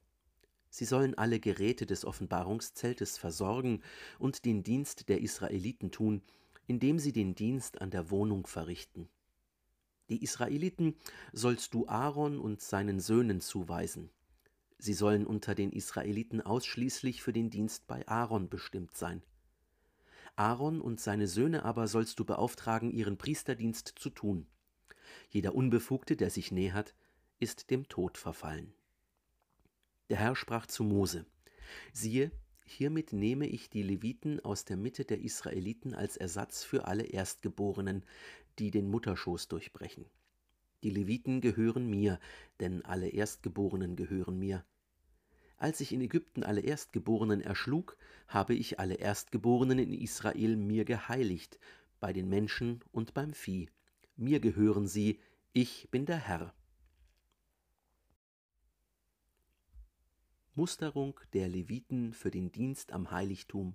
Sie 0.71 0.87
sollen 0.87 1.17
alle 1.19 1.39
Geräte 1.39 1.85
des 1.85 2.07
Offenbarungszeltes 2.07 3.19
versorgen 3.19 3.83
und 4.19 4.47
den 4.47 4.63
Dienst 4.63 5.11
der 5.11 5.21
Israeliten 5.21 5.91
tun, 5.91 6.23
indem 6.67 6.99
sie 6.99 7.13
den 7.13 7.35
Dienst 7.35 7.83
an 7.83 7.91
der 7.91 8.11
Wohnung 8.11 8.47
verrichten. 8.47 9.07
Die 10.09 10.23
Israeliten 10.23 10.95
sollst 11.35 11.75
du 11.75 11.87
Aaron 11.89 12.39
und 12.39 12.63
seinen 12.63 13.01
Söhnen 13.01 13.43
zuweisen. 13.43 14.09
Sie 14.79 14.95
sollen 14.95 15.27
unter 15.27 15.55
den 15.55 15.73
Israeliten 15.73 16.41
ausschließlich 16.41 17.21
für 17.23 17.35
den 17.35 17.51
Dienst 17.51 17.87
bei 17.87 18.09
Aaron 18.09 18.49
bestimmt 18.49 18.97
sein. 18.97 19.23
Aaron 20.39 20.81
und 20.81 21.01
seine 21.01 21.27
Söhne 21.27 21.65
aber 21.65 21.89
sollst 21.89 22.21
du 22.21 22.25
beauftragen, 22.25 22.93
ihren 22.93 23.19
Priesterdienst 23.19 23.95
zu 23.97 24.09
tun. 24.09 24.47
Jeder 25.31 25.55
Unbefugte, 25.55 26.17
der 26.17 26.31
sich 26.31 26.53
nähert, 26.53 26.95
ist 27.41 27.71
dem 27.71 27.89
Tod 27.89 28.19
verfallen. 28.19 28.73
Der 30.09 30.19
Herr 30.19 30.37
sprach 30.37 30.67
zu 30.67 30.85
Mose: 30.85 31.27
Siehe, 31.93 32.31
hiermit 32.65 33.13
nehme 33.13 33.49
ich 33.49 33.69
die 33.69 33.83
Leviten 33.83 34.39
aus 34.39 34.65
der 34.65 34.77
Mitte 34.77 35.05
der 35.05 35.21
Israeliten 35.21 35.93
als 35.93 36.17
Ersatz 36.17 36.63
für 36.63 36.87
alle 36.87 37.05
Erstgeborenen, 37.05 38.05
die 38.61 38.71
den 38.71 38.89
Mutterschoß 38.91 39.49
durchbrechen. 39.49 40.07
Die 40.85 40.91
Leviten 40.91 41.41
gehören 41.41 41.91
mir, 41.91 42.21
denn 42.61 42.85
alle 42.85 43.09
Erstgeborenen 43.09 43.97
gehören 43.97 44.39
mir. 44.39 44.65
Als 45.59 45.81
ich 45.81 45.93
in 45.93 46.01
Ägypten 46.01 46.45
alle 46.45 46.61
Erstgeborenen 46.61 47.41
erschlug, 47.41 47.97
habe 48.29 48.55
ich 48.55 48.79
alle 48.79 48.95
Erstgeborenen 48.95 49.81
in 49.81 49.93
Israel 49.93 50.57
mir 50.57 50.85
geheiligt, 50.85 51.59
bei 51.99 52.13
den 52.13 52.29
Menschen 52.29 52.85
und 52.93 53.13
beim 53.13 53.33
Vieh. 53.33 53.69
Mir 54.17 54.39
gehören 54.39 54.87
sie, 54.87 55.19
ich 55.53 55.89
bin 55.91 56.07
der 56.07 56.19
Herr. 56.19 56.55
Musterung 60.55 61.19
der 61.33 61.49
Leviten 61.49 62.13
für 62.13 62.31
den 62.31 62.53
Dienst 62.53 62.93
am 62.93 63.11
Heiligtum, 63.11 63.75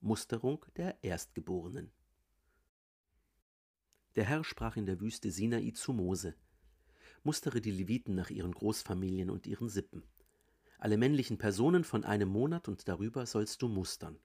Musterung 0.00 0.64
der 0.76 1.02
Erstgeborenen. 1.02 1.90
Der 4.14 4.24
Herr 4.24 4.44
sprach 4.44 4.76
in 4.76 4.86
der 4.86 5.00
Wüste 5.00 5.30
Sinai 5.30 5.72
zu 5.72 5.92
Mose: 5.92 6.34
Mustere 7.22 7.60
die 7.60 7.70
Leviten 7.70 8.14
nach 8.14 8.30
ihren 8.30 8.52
Großfamilien 8.52 9.28
und 9.28 9.46
ihren 9.46 9.68
Sippen. 9.68 10.02
Alle 10.78 10.96
männlichen 10.96 11.38
Personen 11.38 11.84
von 11.84 12.04
einem 12.04 12.28
Monat 12.28 12.68
und 12.68 12.88
darüber 12.88 13.26
sollst 13.26 13.62
du 13.62 13.68
mustern. 13.68 14.18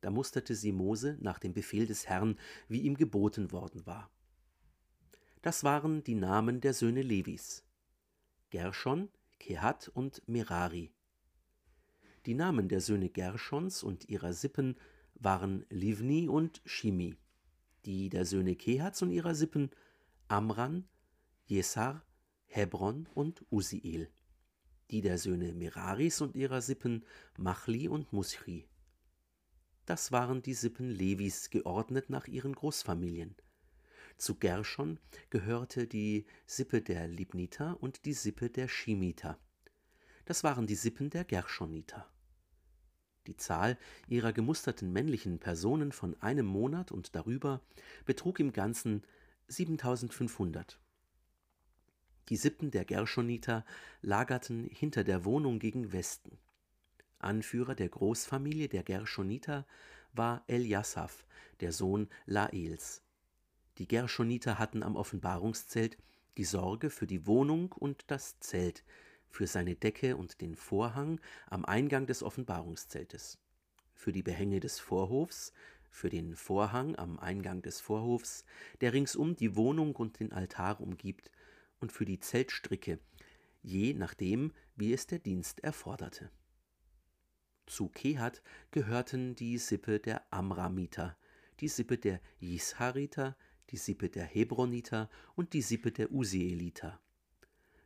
Da 0.00 0.10
musterte 0.10 0.54
sie 0.54 0.72
Mose 0.72 1.16
nach 1.20 1.38
dem 1.38 1.52
Befehl 1.52 1.86
des 1.86 2.08
Herrn, 2.08 2.38
wie 2.68 2.80
ihm 2.80 2.96
geboten 2.96 3.52
worden 3.52 3.86
war. 3.86 4.10
Das 5.42 5.64
waren 5.64 6.04
die 6.04 6.14
Namen 6.14 6.60
der 6.60 6.74
Söhne 6.74 7.02
Levis: 7.02 7.64
Gershon, 8.50 9.08
Kehat 9.38 9.88
und 9.88 10.22
Merari. 10.28 10.92
Die 12.26 12.34
Namen 12.34 12.68
der 12.68 12.80
Söhne 12.80 13.08
Gershons 13.08 13.82
und 13.82 14.08
ihrer 14.08 14.32
Sippen 14.32 14.76
waren 15.14 15.64
Livni 15.70 16.28
und 16.28 16.60
Shimi 16.64 17.16
die 17.86 18.08
der 18.08 18.26
Söhne 18.26 18.56
Kehats 18.56 19.00
und 19.00 19.10
ihrer 19.10 19.34
Sippen 19.34 19.70
Amran, 20.28 20.84
Jesar, 21.46 22.04
Hebron 22.46 23.08
und 23.14 23.44
Usiel, 23.50 24.10
die 24.90 25.00
der 25.00 25.18
Söhne 25.18 25.52
Meraris 25.52 26.20
und 26.20 26.36
ihrer 26.36 26.62
Sippen 26.62 27.04
Machli 27.36 27.88
und 27.88 28.12
Muschri. 28.12 28.66
Das 29.84 30.12
waren 30.12 30.42
die 30.42 30.54
Sippen 30.54 30.90
Levis, 30.90 31.50
geordnet 31.50 32.10
nach 32.10 32.26
ihren 32.26 32.54
Großfamilien. 32.54 33.36
Zu 34.16 34.34
Gershon 34.36 34.98
gehörte 35.30 35.86
die 35.86 36.26
Sippe 36.46 36.80
der 36.80 37.06
Libniter 37.06 37.76
und 37.80 38.04
die 38.04 38.14
Sippe 38.14 38.50
der 38.50 38.68
Schimiter. 38.68 39.38
Das 40.24 40.42
waren 40.42 40.66
die 40.66 40.74
Sippen 40.74 41.10
der 41.10 41.24
Gershoniter. 41.24 42.10
Die 43.26 43.36
Zahl 43.36 43.78
ihrer 44.08 44.32
gemusterten 44.32 44.92
männlichen 44.92 45.38
Personen 45.38 45.92
von 45.92 46.20
einem 46.20 46.46
Monat 46.46 46.92
und 46.92 47.14
darüber 47.14 47.60
betrug 48.04 48.40
im 48.40 48.52
Ganzen 48.52 49.02
7500. 49.48 50.80
Die 52.28 52.36
Sippen 52.36 52.70
der 52.70 52.84
Gershoniter 52.84 53.64
lagerten 54.02 54.68
hinter 54.72 55.04
der 55.04 55.24
Wohnung 55.24 55.58
gegen 55.58 55.92
Westen. 55.92 56.38
Anführer 57.18 57.74
der 57.74 57.88
Großfamilie 57.88 58.68
der 58.68 58.82
Gershoniter 58.82 59.66
war 60.12 60.42
Eliasaph, 60.48 61.26
der 61.60 61.72
Sohn 61.72 62.08
Laels. 62.26 63.02
Die 63.78 63.86
Gershoniter 63.86 64.58
hatten 64.58 64.82
am 64.82 64.96
Offenbarungszelt 64.96 65.98
die 66.36 66.44
Sorge 66.44 66.90
für 66.90 67.06
die 67.06 67.26
Wohnung 67.26 67.72
und 67.72 68.04
das 68.08 68.38
Zelt, 68.40 68.84
für 69.28 69.46
seine 69.46 69.74
Decke 69.74 70.16
und 70.16 70.40
den 70.40 70.56
Vorhang 70.56 71.20
am 71.46 71.64
Eingang 71.64 72.06
des 72.06 72.22
Offenbarungszeltes, 72.22 73.38
für 73.94 74.12
die 74.12 74.22
Behänge 74.22 74.60
des 74.60 74.78
Vorhofs, 74.78 75.52
für 75.90 76.10
den 76.10 76.34
Vorhang 76.34 76.96
am 76.96 77.18
Eingang 77.18 77.62
des 77.62 77.80
Vorhofs, 77.80 78.44
der 78.80 78.92
ringsum 78.92 79.36
die 79.36 79.56
Wohnung 79.56 79.94
und 79.96 80.20
den 80.20 80.32
Altar 80.32 80.80
umgibt, 80.80 81.30
und 81.80 81.92
für 81.92 82.04
die 82.04 82.20
Zeltstricke, 82.20 82.98
je 83.62 83.94
nachdem, 83.94 84.52
wie 84.76 84.92
es 84.92 85.06
der 85.06 85.18
Dienst 85.18 85.60
erforderte. 85.60 86.30
Zu 87.66 87.88
Kehat 87.88 88.42
gehörten 88.70 89.34
die 89.34 89.58
Sippe 89.58 89.98
der 89.98 90.32
Amramiter, 90.32 91.16
die 91.60 91.68
Sippe 91.68 91.98
der 91.98 92.20
Jishariter, 92.38 93.36
die 93.70 93.76
Sippe 93.76 94.08
der 94.08 94.24
Hebroniter 94.24 95.10
und 95.34 95.52
die 95.52 95.62
Sippe 95.62 95.90
der 95.90 96.12
Usieliter. 96.12 97.00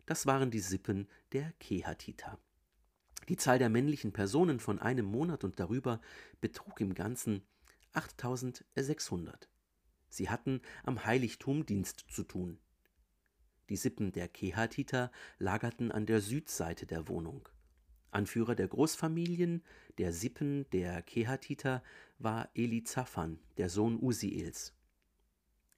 Das 0.07 0.27
waren 0.27 0.51
die 0.51 0.61
Sippen 0.61 1.09
der 1.33 1.53
Kehatiter. 1.61 2.39
Die 3.29 3.37
Zahl 3.37 3.59
der 3.59 3.69
männlichen 3.69 4.13
Personen 4.13 4.61
von 4.61 4.79
einem 4.81 5.07
Monat 5.07 5.45
und 5.45 5.61
darüber 5.61 6.01
betrug 6.41 6.81
im 6.81 6.95
Ganzen 6.95 7.43
8600. 7.93 9.49
Sie 10.09 10.29
hatten 10.29 10.61
am 10.83 11.05
Heiligtum 11.05 11.65
Dienst 11.65 12.05
zu 12.11 12.25
tun. 12.25 12.59
Die 13.71 13.77
Sippen 13.77 14.11
der 14.13 14.29
Kehatiter 14.29 15.13
lagerten 15.39 15.93
an 15.93 16.05
der 16.05 16.21
Südseite 16.21 16.87
der 16.87 17.09
Wohnung. 17.09 17.49
Anführer 18.11 18.57
der 18.57 18.67
Großfamilien 18.67 19.63
der 19.99 20.13
Sippen 20.13 20.69
der 20.73 21.03
Kehatiter 21.03 21.83
war 22.19 22.51
Elizaphan, 22.55 23.39
der 23.59 23.71
Sohn 23.71 23.97
Usiels. 24.03 24.75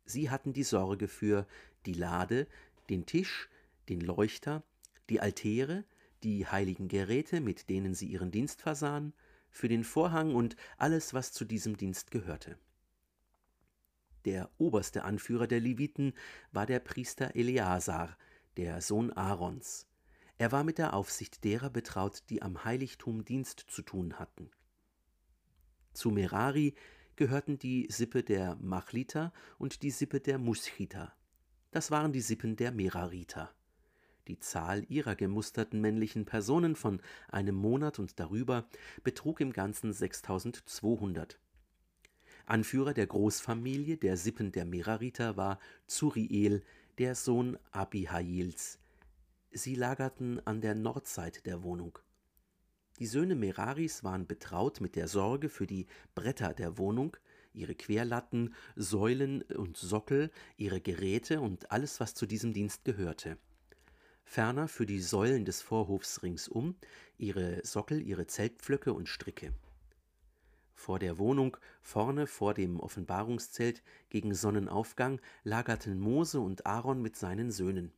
Sie 0.07 0.31
hatten 0.31 0.55
die 0.55 0.63
Sorge 0.63 1.07
für 1.07 1.47
die 1.85 1.93
Lade, 1.93 2.47
den 2.89 3.05
Tisch, 3.05 3.51
den 3.91 4.01
Leuchter, 4.01 4.65
die 5.11 5.21
Altäre, 5.21 5.85
die 6.23 6.47
heiligen 6.47 6.89
Geräte, 6.89 7.43
mit 7.43 7.69
denen 7.69 7.95
sie 7.95 8.07
ihren 8.07 8.31
Dienst 8.31 8.63
versahen, 8.63 9.13
für 9.51 9.69
den 9.69 9.85
Vorhang 9.85 10.35
und 10.35 10.57
alles, 10.79 11.13
was 11.13 11.33
zu 11.33 11.45
diesem 11.45 11.77
Dienst 11.77 12.11
gehörte. 12.11 12.57
Der 14.25 14.51
oberste 14.59 15.05
Anführer 15.05 15.47
der 15.47 15.61
Leviten 15.61 16.15
war 16.53 16.67
der 16.67 16.81
Priester 16.81 17.35
Eleazar, 17.35 18.17
der 18.57 18.81
Sohn 18.81 19.13
Aarons. 19.13 19.87
Er 20.39 20.53
war 20.53 20.65
mit 20.65 20.79
der 20.79 20.95
Aufsicht 20.95 21.45
derer 21.45 21.71
betraut, 21.71 22.25
die 22.31 22.43
am 22.43 22.65
Heiligtum 22.65 23.25
Dienst 23.25 23.61
zu 23.69 23.83
tun 23.83 24.19
hatten. 24.19 24.51
Zu 25.93 26.11
Merari 26.11 26.75
gehörten 27.17 27.59
die 27.59 27.87
Sippe 27.91 28.23
der 28.23 28.57
Machliter 28.57 29.33
und 29.59 29.83
die 29.83 29.91
Sippe 29.91 30.21
der 30.21 30.39
Muschiter. 30.39 31.15
Das 31.71 31.91
waren 31.91 32.13
die 32.13 32.21
Sippen 32.21 32.57
der 32.57 32.73
Merariter. 32.73 33.55
Die 34.29 34.39
Zahl 34.39 34.85
ihrer 34.89 35.17
gemusterten 35.17 35.81
männlichen 35.81 36.25
Personen 36.25 36.77
von 36.77 37.01
einem 37.29 37.57
Monat 37.57 37.99
und 37.99 38.21
darüber 38.21 38.69
betrug 39.03 39.41
im 39.41 39.53
Ganzen 39.53 39.93
6200. 39.93 41.39
Anführer 42.53 42.93
der 42.93 43.07
Großfamilie 43.07 43.97
der 43.97 44.19
Sippen 44.19 44.53
der 44.53 44.67
Merariter 44.67 45.39
war 45.39 45.59
Zuriel, 45.87 46.63
der 46.99 47.15
Sohn 47.15 47.57
Abihails. 47.71 48.79
Sie 49.53 49.75
lagerten 49.75 50.47
an 50.47 50.61
der 50.61 50.75
Nordseite 50.75 51.41
der 51.41 51.63
Wohnung. 51.63 51.99
Die 52.99 53.07
Söhne 53.07 53.37
Meraris 53.37 54.05
waren 54.05 54.27
betraut 54.27 54.83
mit 54.83 54.97
der 54.97 55.09
Sorge 55.09 55.49
für 55.49 55.67
die 55.67 55.87
Bretter 56.15 56.53
der 56.53 56.77
Wohnung, 56.77 57.17
ihre 57.55 57.75
Querlatten, 57.75 58.55
Säulen 58.77 59.41
und 59.41 59.79
Sockel, 59.79 60.31
ihre 60.59 60.83
Geräte 60.83 61.41
und 61.41 61.71
alles, 61.71 62.01
was 62.01 62.15
zu 62.15 62.27
diesem 62.27 62.53
Dienst 62.53 62.85
gehörte 62.85 63.39
ferner 64.25 64.69
für 64.69 64.87
die 64.87 65.01
Säulen 65.01 65.45
des 65.45 65.63
Vorhofs 65.63 66.23
ringsum, 66.23 66.77
ihre 67.19 67.61
Sockel, 67.67 68.01
ihre 68.01 68.27
Zeltpflöcke 68.27 68.93
und 68.93 69.09
Stricke. 69.09 69.53
Vor 70.83 70.99
der 70.99 71.17
Wohnung, 71.17 71.57
vorne 71.81 72.27
vor 72.27 72.55
dem 72.55 72.81
Offenbarungszelt, 72.81 73.85
gegen 74.11 74.35
Sonnenaufgang, 74.35 75.21
lagerten 75.45 76.01
Mose 76.01 76.41
und 76.41 76.67
Aaron 76.67 77.01
mit 77.01 77.15
seinen 77.15 77.53
Söhnen. 77.53 77.93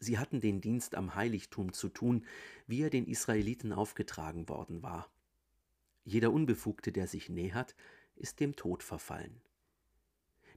Sie 0.00 0.18
hatten 0.18 0.40
den 0.40 0.60
Dienst 0.60 0.96
am 0.96 1.14
Heiligtum 1.14 1.72
zu 1.72 1.88
tun, 1.88 2.26
wie 2.66 2.82
er 2.82 2.90
den 2.90 3.06
Israeliten 3.06 3.72
aufgetragen 3.72 4.48
worden 4.48 4.82
war. 4.82 5.08
Jeder 6.04 6.32
Unbefugte, 6.32 6.90
der 6.90 7.06
sich 7.06 7.28
nähert, 7.28 7.76
ist 8.16 8.40
dem 8.40 8.56
Tod 8.56 8.82
verfallen. 8.82 9.40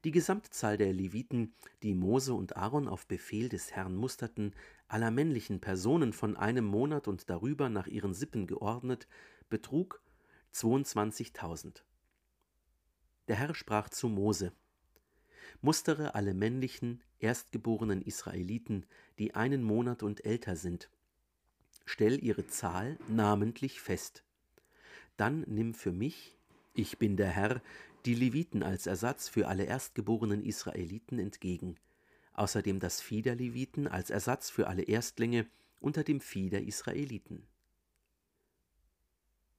Die 0.03 0.12
Gesamtzahl 0.12 0.75
der 0.75 0.91
Leviten, 0.91 1.53
die 1.84 1.93
Mose 1.93 2.34
und 2.34 2.57
Aaron 2.57 2.88
auf 2.88 3.05
Befehl 3.05 3.47
des 3.47 3.73
Herrn 3.73 3.95
musterten, 3.95 4.55
aller 4.88 5.12
männlichen 5.12 5.62
Personen 5.62 6.13
von 6.13 6.36
einem 6.36 6.65
Monat 6.65 7.07
und 7.07 7.29
darüber 7.29 7.69
nach 7.69 7.86
ihren 7.86 8.15
Sippen 8.15 8.47
geordnet, 8.47 9.07
betrug 9.51 10.01
22.000. 10.54 11.84
Der 13.28 13.36
Herr 13.36 13.56
sprach 13.56 13.90
zu 13.90 14.10
Mose: 14.10 14.52
Mustere 15.62 16.16
alle 16.16 16.34
männlichen, 16.34 17.02
erstgeborenen 17.20 18.02
Israeliten, 18.02 18.86
die 19.20 19.36
einen 19.36 19.64
Monat 19.64 20.04
und 20.04 20.26
älter 20.26 20.56
sind. 20.56 20.90
Stell 21.86 22.24
ihre 22.24 22.48
Zahl 22.48 22.98
namentlich 23.08 23.82
fest. 23.82 24.24
Dann 25.18 25.42
nimm 25.48 25.74
für 25.74 25.92
mich 25.92 26.38
Ich 26.74 26.98
bin 26.98 27.18
der 27.18 27.28
Herr, 27.28 27.62
die 28.06 28.16
Leviten 28.16 28.64
als 28.64 28.88
Ersatz 28.88 29.28
für 29.28 29.48
alle 29.48 29.66
erstgeborenen 29.66 30.42
Israeliten 30.42 31.20
entgegen, 31.20 31.76
außerdem 32.34 32.80
das 32.80 33.02
Vieh 33.02 33.22
der 33.22 33.36
Leviten 33.36 33.88
als 33.88 34.10
Ersatz 34.10 34.50
für 34.50 34.68
alle 34.68 34.84
Erstlinge 34.84 35.48
unter 35.82 36.04
dem 36.04 36.22
Vieh 36.22 36.50
der 36.50 36.64
Israeliten. 36.64 37.46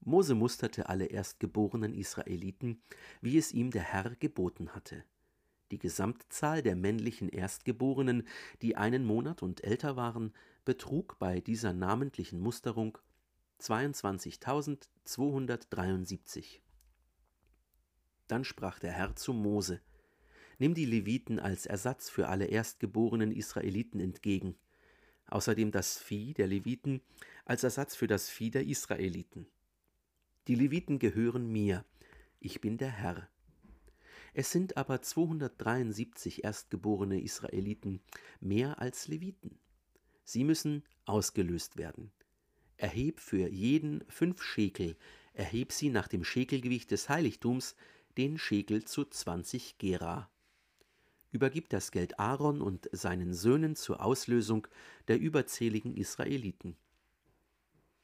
Mose 0.05 0.35
musterte 0.35 0.88
alle 0.88 1.07
erstgeborenen 1.07 1.95
Israeliten, 1.95 2.83
wie 3.21 3.38
es 3.38 3.53
ihm 3.53 3.71
der 3.71 3.83
Herr 3.83 4.17
geboten 4.17 4.71
hatte. 4.71 5.05
Die 5.71 5.79
Gesamtzahl 5.79 6.61
der 6.61 6.75
männlichen 6.77 7.29
Erstgeborenen, 7.29 8.27
die 8.61 8.77
einen 8.77 9.05
Monat 9.05 9.43
und 9.43 9.62
älter 9.65 9.97
waren, 9.97 10.35
betrug 10.65 11.19
bei 11.19 11.41
dieser 11.41 11.73
namentlichen 11.73 12.41
Musterung 12.41 12.99
22.273. 13.61 16.61
Dann 18.27 18.45
sprach 18.45 18.81
der 18.81 18.93
Herr 18.93 19.17
zu 19.17 19.33
Mose: 19.33 19.81
Nimm 20.59 20.75
die 20.75 20.85
Leviten 20.85 21.38
als 21.38 21.65
Ersatz 21.65 22.11
für 22.11 22.29
alle 22.29 22.47
erstgeborenen 22.47 23.31
Israeliten 23.31 24.01
entgegen, 24.01 24.57
außerdem 25.29 25.71
das 25.71 25.99
Vieh 25.99 26.35
der 26.35 26.49
Leviten 26.49 27.01
als 27.45 27.65
Ersatz 27.65 27.95
für 27.95 28.09
das 28.09 28.29
Vieh 28.29 28.51
der 28.51 28.67
Israeliten. 28.67 29.47
Die 30.49 30.57
Leviten 30.57 30.99
gehören 30.99 31.47
mir, 31.47 31.85
ich 32.41 32.61
bin 32.61 32.77
der 32.77 32.91
Herr. 32.91 33.29
Es 34.35 34.51
sind 34.51 34.77
aber 34.77 35.01
273 35.01 36.43
erstgeborene 36.43 37.21
Israeliten 37.21 38.01
mehr 38.41 38.81
als 38.81 39.07
Leviten. 39.07 39.61
Sie 40.25 40.43
müssen 40.43 40.83
ausgelöst 41.05 41.77
werden. 41.77 42.11
Erheb 42.77 43.21
für 43.21 43.49
jeden 43.49 44.03
fünf 44.09 44.43
Schekel, 44.43 44.97
erheb 45.33 45.71
sie 45.71 45.91
nach 45.91 46.09
dem 46.09 46.25
Schekelgewicht 46.25 46.91
des 46.91 47.09
Heiligtums, 47.09 47.77
den 48.17 48.37
Schekel 48.37 48.85
zu 48.85 49.05
20 49.05 49.79
Gera. 49.79 50.29
Übergib 51.31 51.69
das 51.69 51.93
Geld 51.93 52.19
Aaron 52.19 52.61
und 52.61 52.89
seinen 52.91 53.33
Söhnen 53.33 53.77
zur 53.77 54.05
Auslösung 54.05 54.67
der 55.07 55.21
überzähligen 55.21 55.97
Israeliten. 55.97 56.77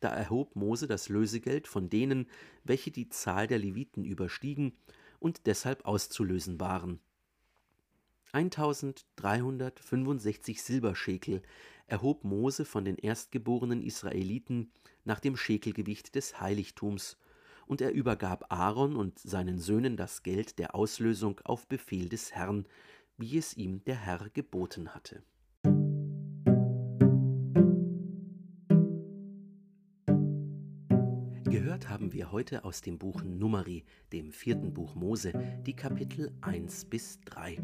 Da 0.00 0.08
erhob 0.08 0.56
Mose 0.56 0.86
das 0.86 1.08
Lösegeld 1.08 1.66
von 1.66 1.88
denen, 1.90 2.26
welche 2.64 2.90
die 2.90 3.08
Zahl 3.08 3.46
der 3.46 3.58
Leviten 3.58 4.04
überstiegen 4.04 4.76
und 5.18 5.46
deshalb 5.46 5.84
auszulösen 5.84 6.60
waren. 6.60 7.00
1365 8.32 10.62
Silberschekel 10.62 11.40
erhob 11.86 12.24
Mose 12.24 12.66
von 12.66 12.84
den 12.84 12.96
erstgeborenen 12.96 13.82
Israeliten 13.82 14.70
nach 15.04 15.20
dem 15.20 15.36
Schekelgewicht 15.36 16.14
des 16.14 16.40
Heiligtums, 16.40 17.18
und 17.66 17.80
er 17.82 17.92
übergab 17.92 18.50
Aaron 18.50 18.96
und 18.96 19.18
seinen 19.18 19.58
Söhnen 19.58 19.98
das 19.98 20.22
Geld 20.22 20.58
der 20.58 20.74
Auslösung 20.74 21.38
auf 21.44 21.66
Befehl 21.66 22.08
des 22.08 22.32
Herrn, 22.32 22.66
wie 23.18 23.36
es 23.36 23.54
ihm 23.56 23.84
der 23.84 23.96
Herr 23.96 24.30
geboten 24.30 24.94
hatte. 24.94 25.22
Gehört 31.78 31.90
haben 31.92 32.12
wir 32.12 32.32
heute 32.32 32.64
aus 32.64 32.80
dem 32.80 32.98
Buch 32.98 33.22
Numeri, 33.22 33.84
dem 34.12 34.32
vierten 34.32 34.74
Buch 34.74 34.96
Mose, 34.96 35.32
die 35.64 35.76
Kapitel 35.76 36.32
1 36.40 36.86
bis 36.86 37.20
3. 37.20 37.62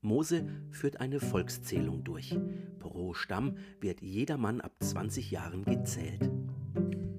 Mose 0.00 0.48
führt 0.70 1.00
eine 1.00 1.20
Volkszählung 1.20 2.02
durch. 2.02 2.34
Pro 2.78 3.12
Stamm 3.12 3.58
wird 3.78 4.00
jeder 4.00 4.38
Mann 4.38 4.62
ab 4.62 4.72
20 4.80 5.30
Jahren 5.30 5.66
gezählt. 5.66 6.30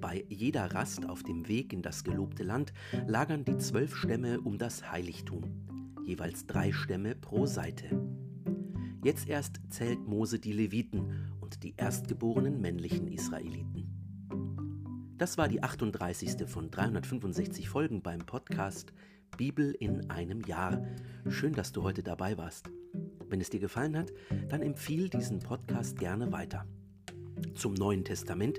Bei 0.00 0.24
jeder 0.28 0.74
Rast 0.74 1.08
auf 1.08 1.22
dem 1.22 1.46
Weg 1.46 1.72
in 1.72 1.82
das 1.82 2.02
gelobte 2.02 2.42
Land 2.42 2.72
lagern 3.06 3.44
die 3.44 3.58
zwölf 3.58 3.94
Stämme 3.94 4.40
um 4.40 4.58
das 4.58 4.90
Heiligtum, 4.90 5.44
jeweils 6.04 6.46
drei 6.46 6.72
Stämme 6.72 7.14
pro 7.14 7.46
Seite. 7.46 8.02
Jetzt 9.04 9.28
erst 9.28 9.60
zählt 9.68 10.04
Mose 10.04 10.40
die 10.40 10.52
Leviten 10.52 11.30
und 11.40 11.62
die 11.62 11.74
erstgeborenen 11.76 12.60
männlichen 12.60 13.06
Israeliten. 13.06 13.81
Das 15.22 15.38
war 15.38 15.46
die 15.46 15.62
38. 15.62 16.48
von 16.48 16.68
365 16.68 17.68
Folgen 17.68 18.02
beim 18.02 18.26
Podcast 18.26 18.92
Bibel 19.36 19.70
in 19.78 20.10
einem 20.10 20.40
Jahr. 20.40 20.84
Schön, 21.28 21.52
dass 21.52 21.70
du 21.70 21.84
heute 21.84 22.02
dabei 22.02 22.36
warst. 22.38 22.70
Wenn 23.28 23.40
es 23.40 23.48
dir 23.48 23.60
gefallen 23.60 23.96
hat, 23.96 24.12
dann 24.48 24.62
empfiehl 24.62 25.08
diesen 25.08 25.38
Podcast 25.38 25.96
gerne 25.96 26.32
weiter. 26.32 26.66
Zum 27.54 27.74
Neuen 27.74 28.04
Testament 28.04 28.58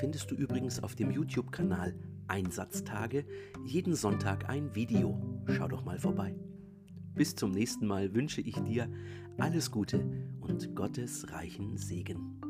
findest 0.00 0.30
du 0.30 0.34
übrigens 0.34 0.82
auf 0.82 0.94
dem 0.96 1.10
YouTube-Kanal 1.10 1.94
Einsatztage 2.28 3.24
jeden 3.64 3.94
Sonntag 3.94 4.50
ein 4.50 4.74
Video. 4.74 5.18
Schau 5.46 5.66
doch 5.66 5.82
mal 5.82 5.98
vorbei. 5.98 6.36
Bis 7.14 7.34
zum 7.36 7.52
nächsten 7.52 7.86
Mal 7.86 8.14
wünsche 8.14 8.42
ich 8.42 8.56
dir 8.64 8.86
alles 9.38 9.70
Gute 9.70 10.04
und 10.42 10.76
Gottes 10.76 11.32
reichen 11.32 11.78
Segen. 11.78 12.41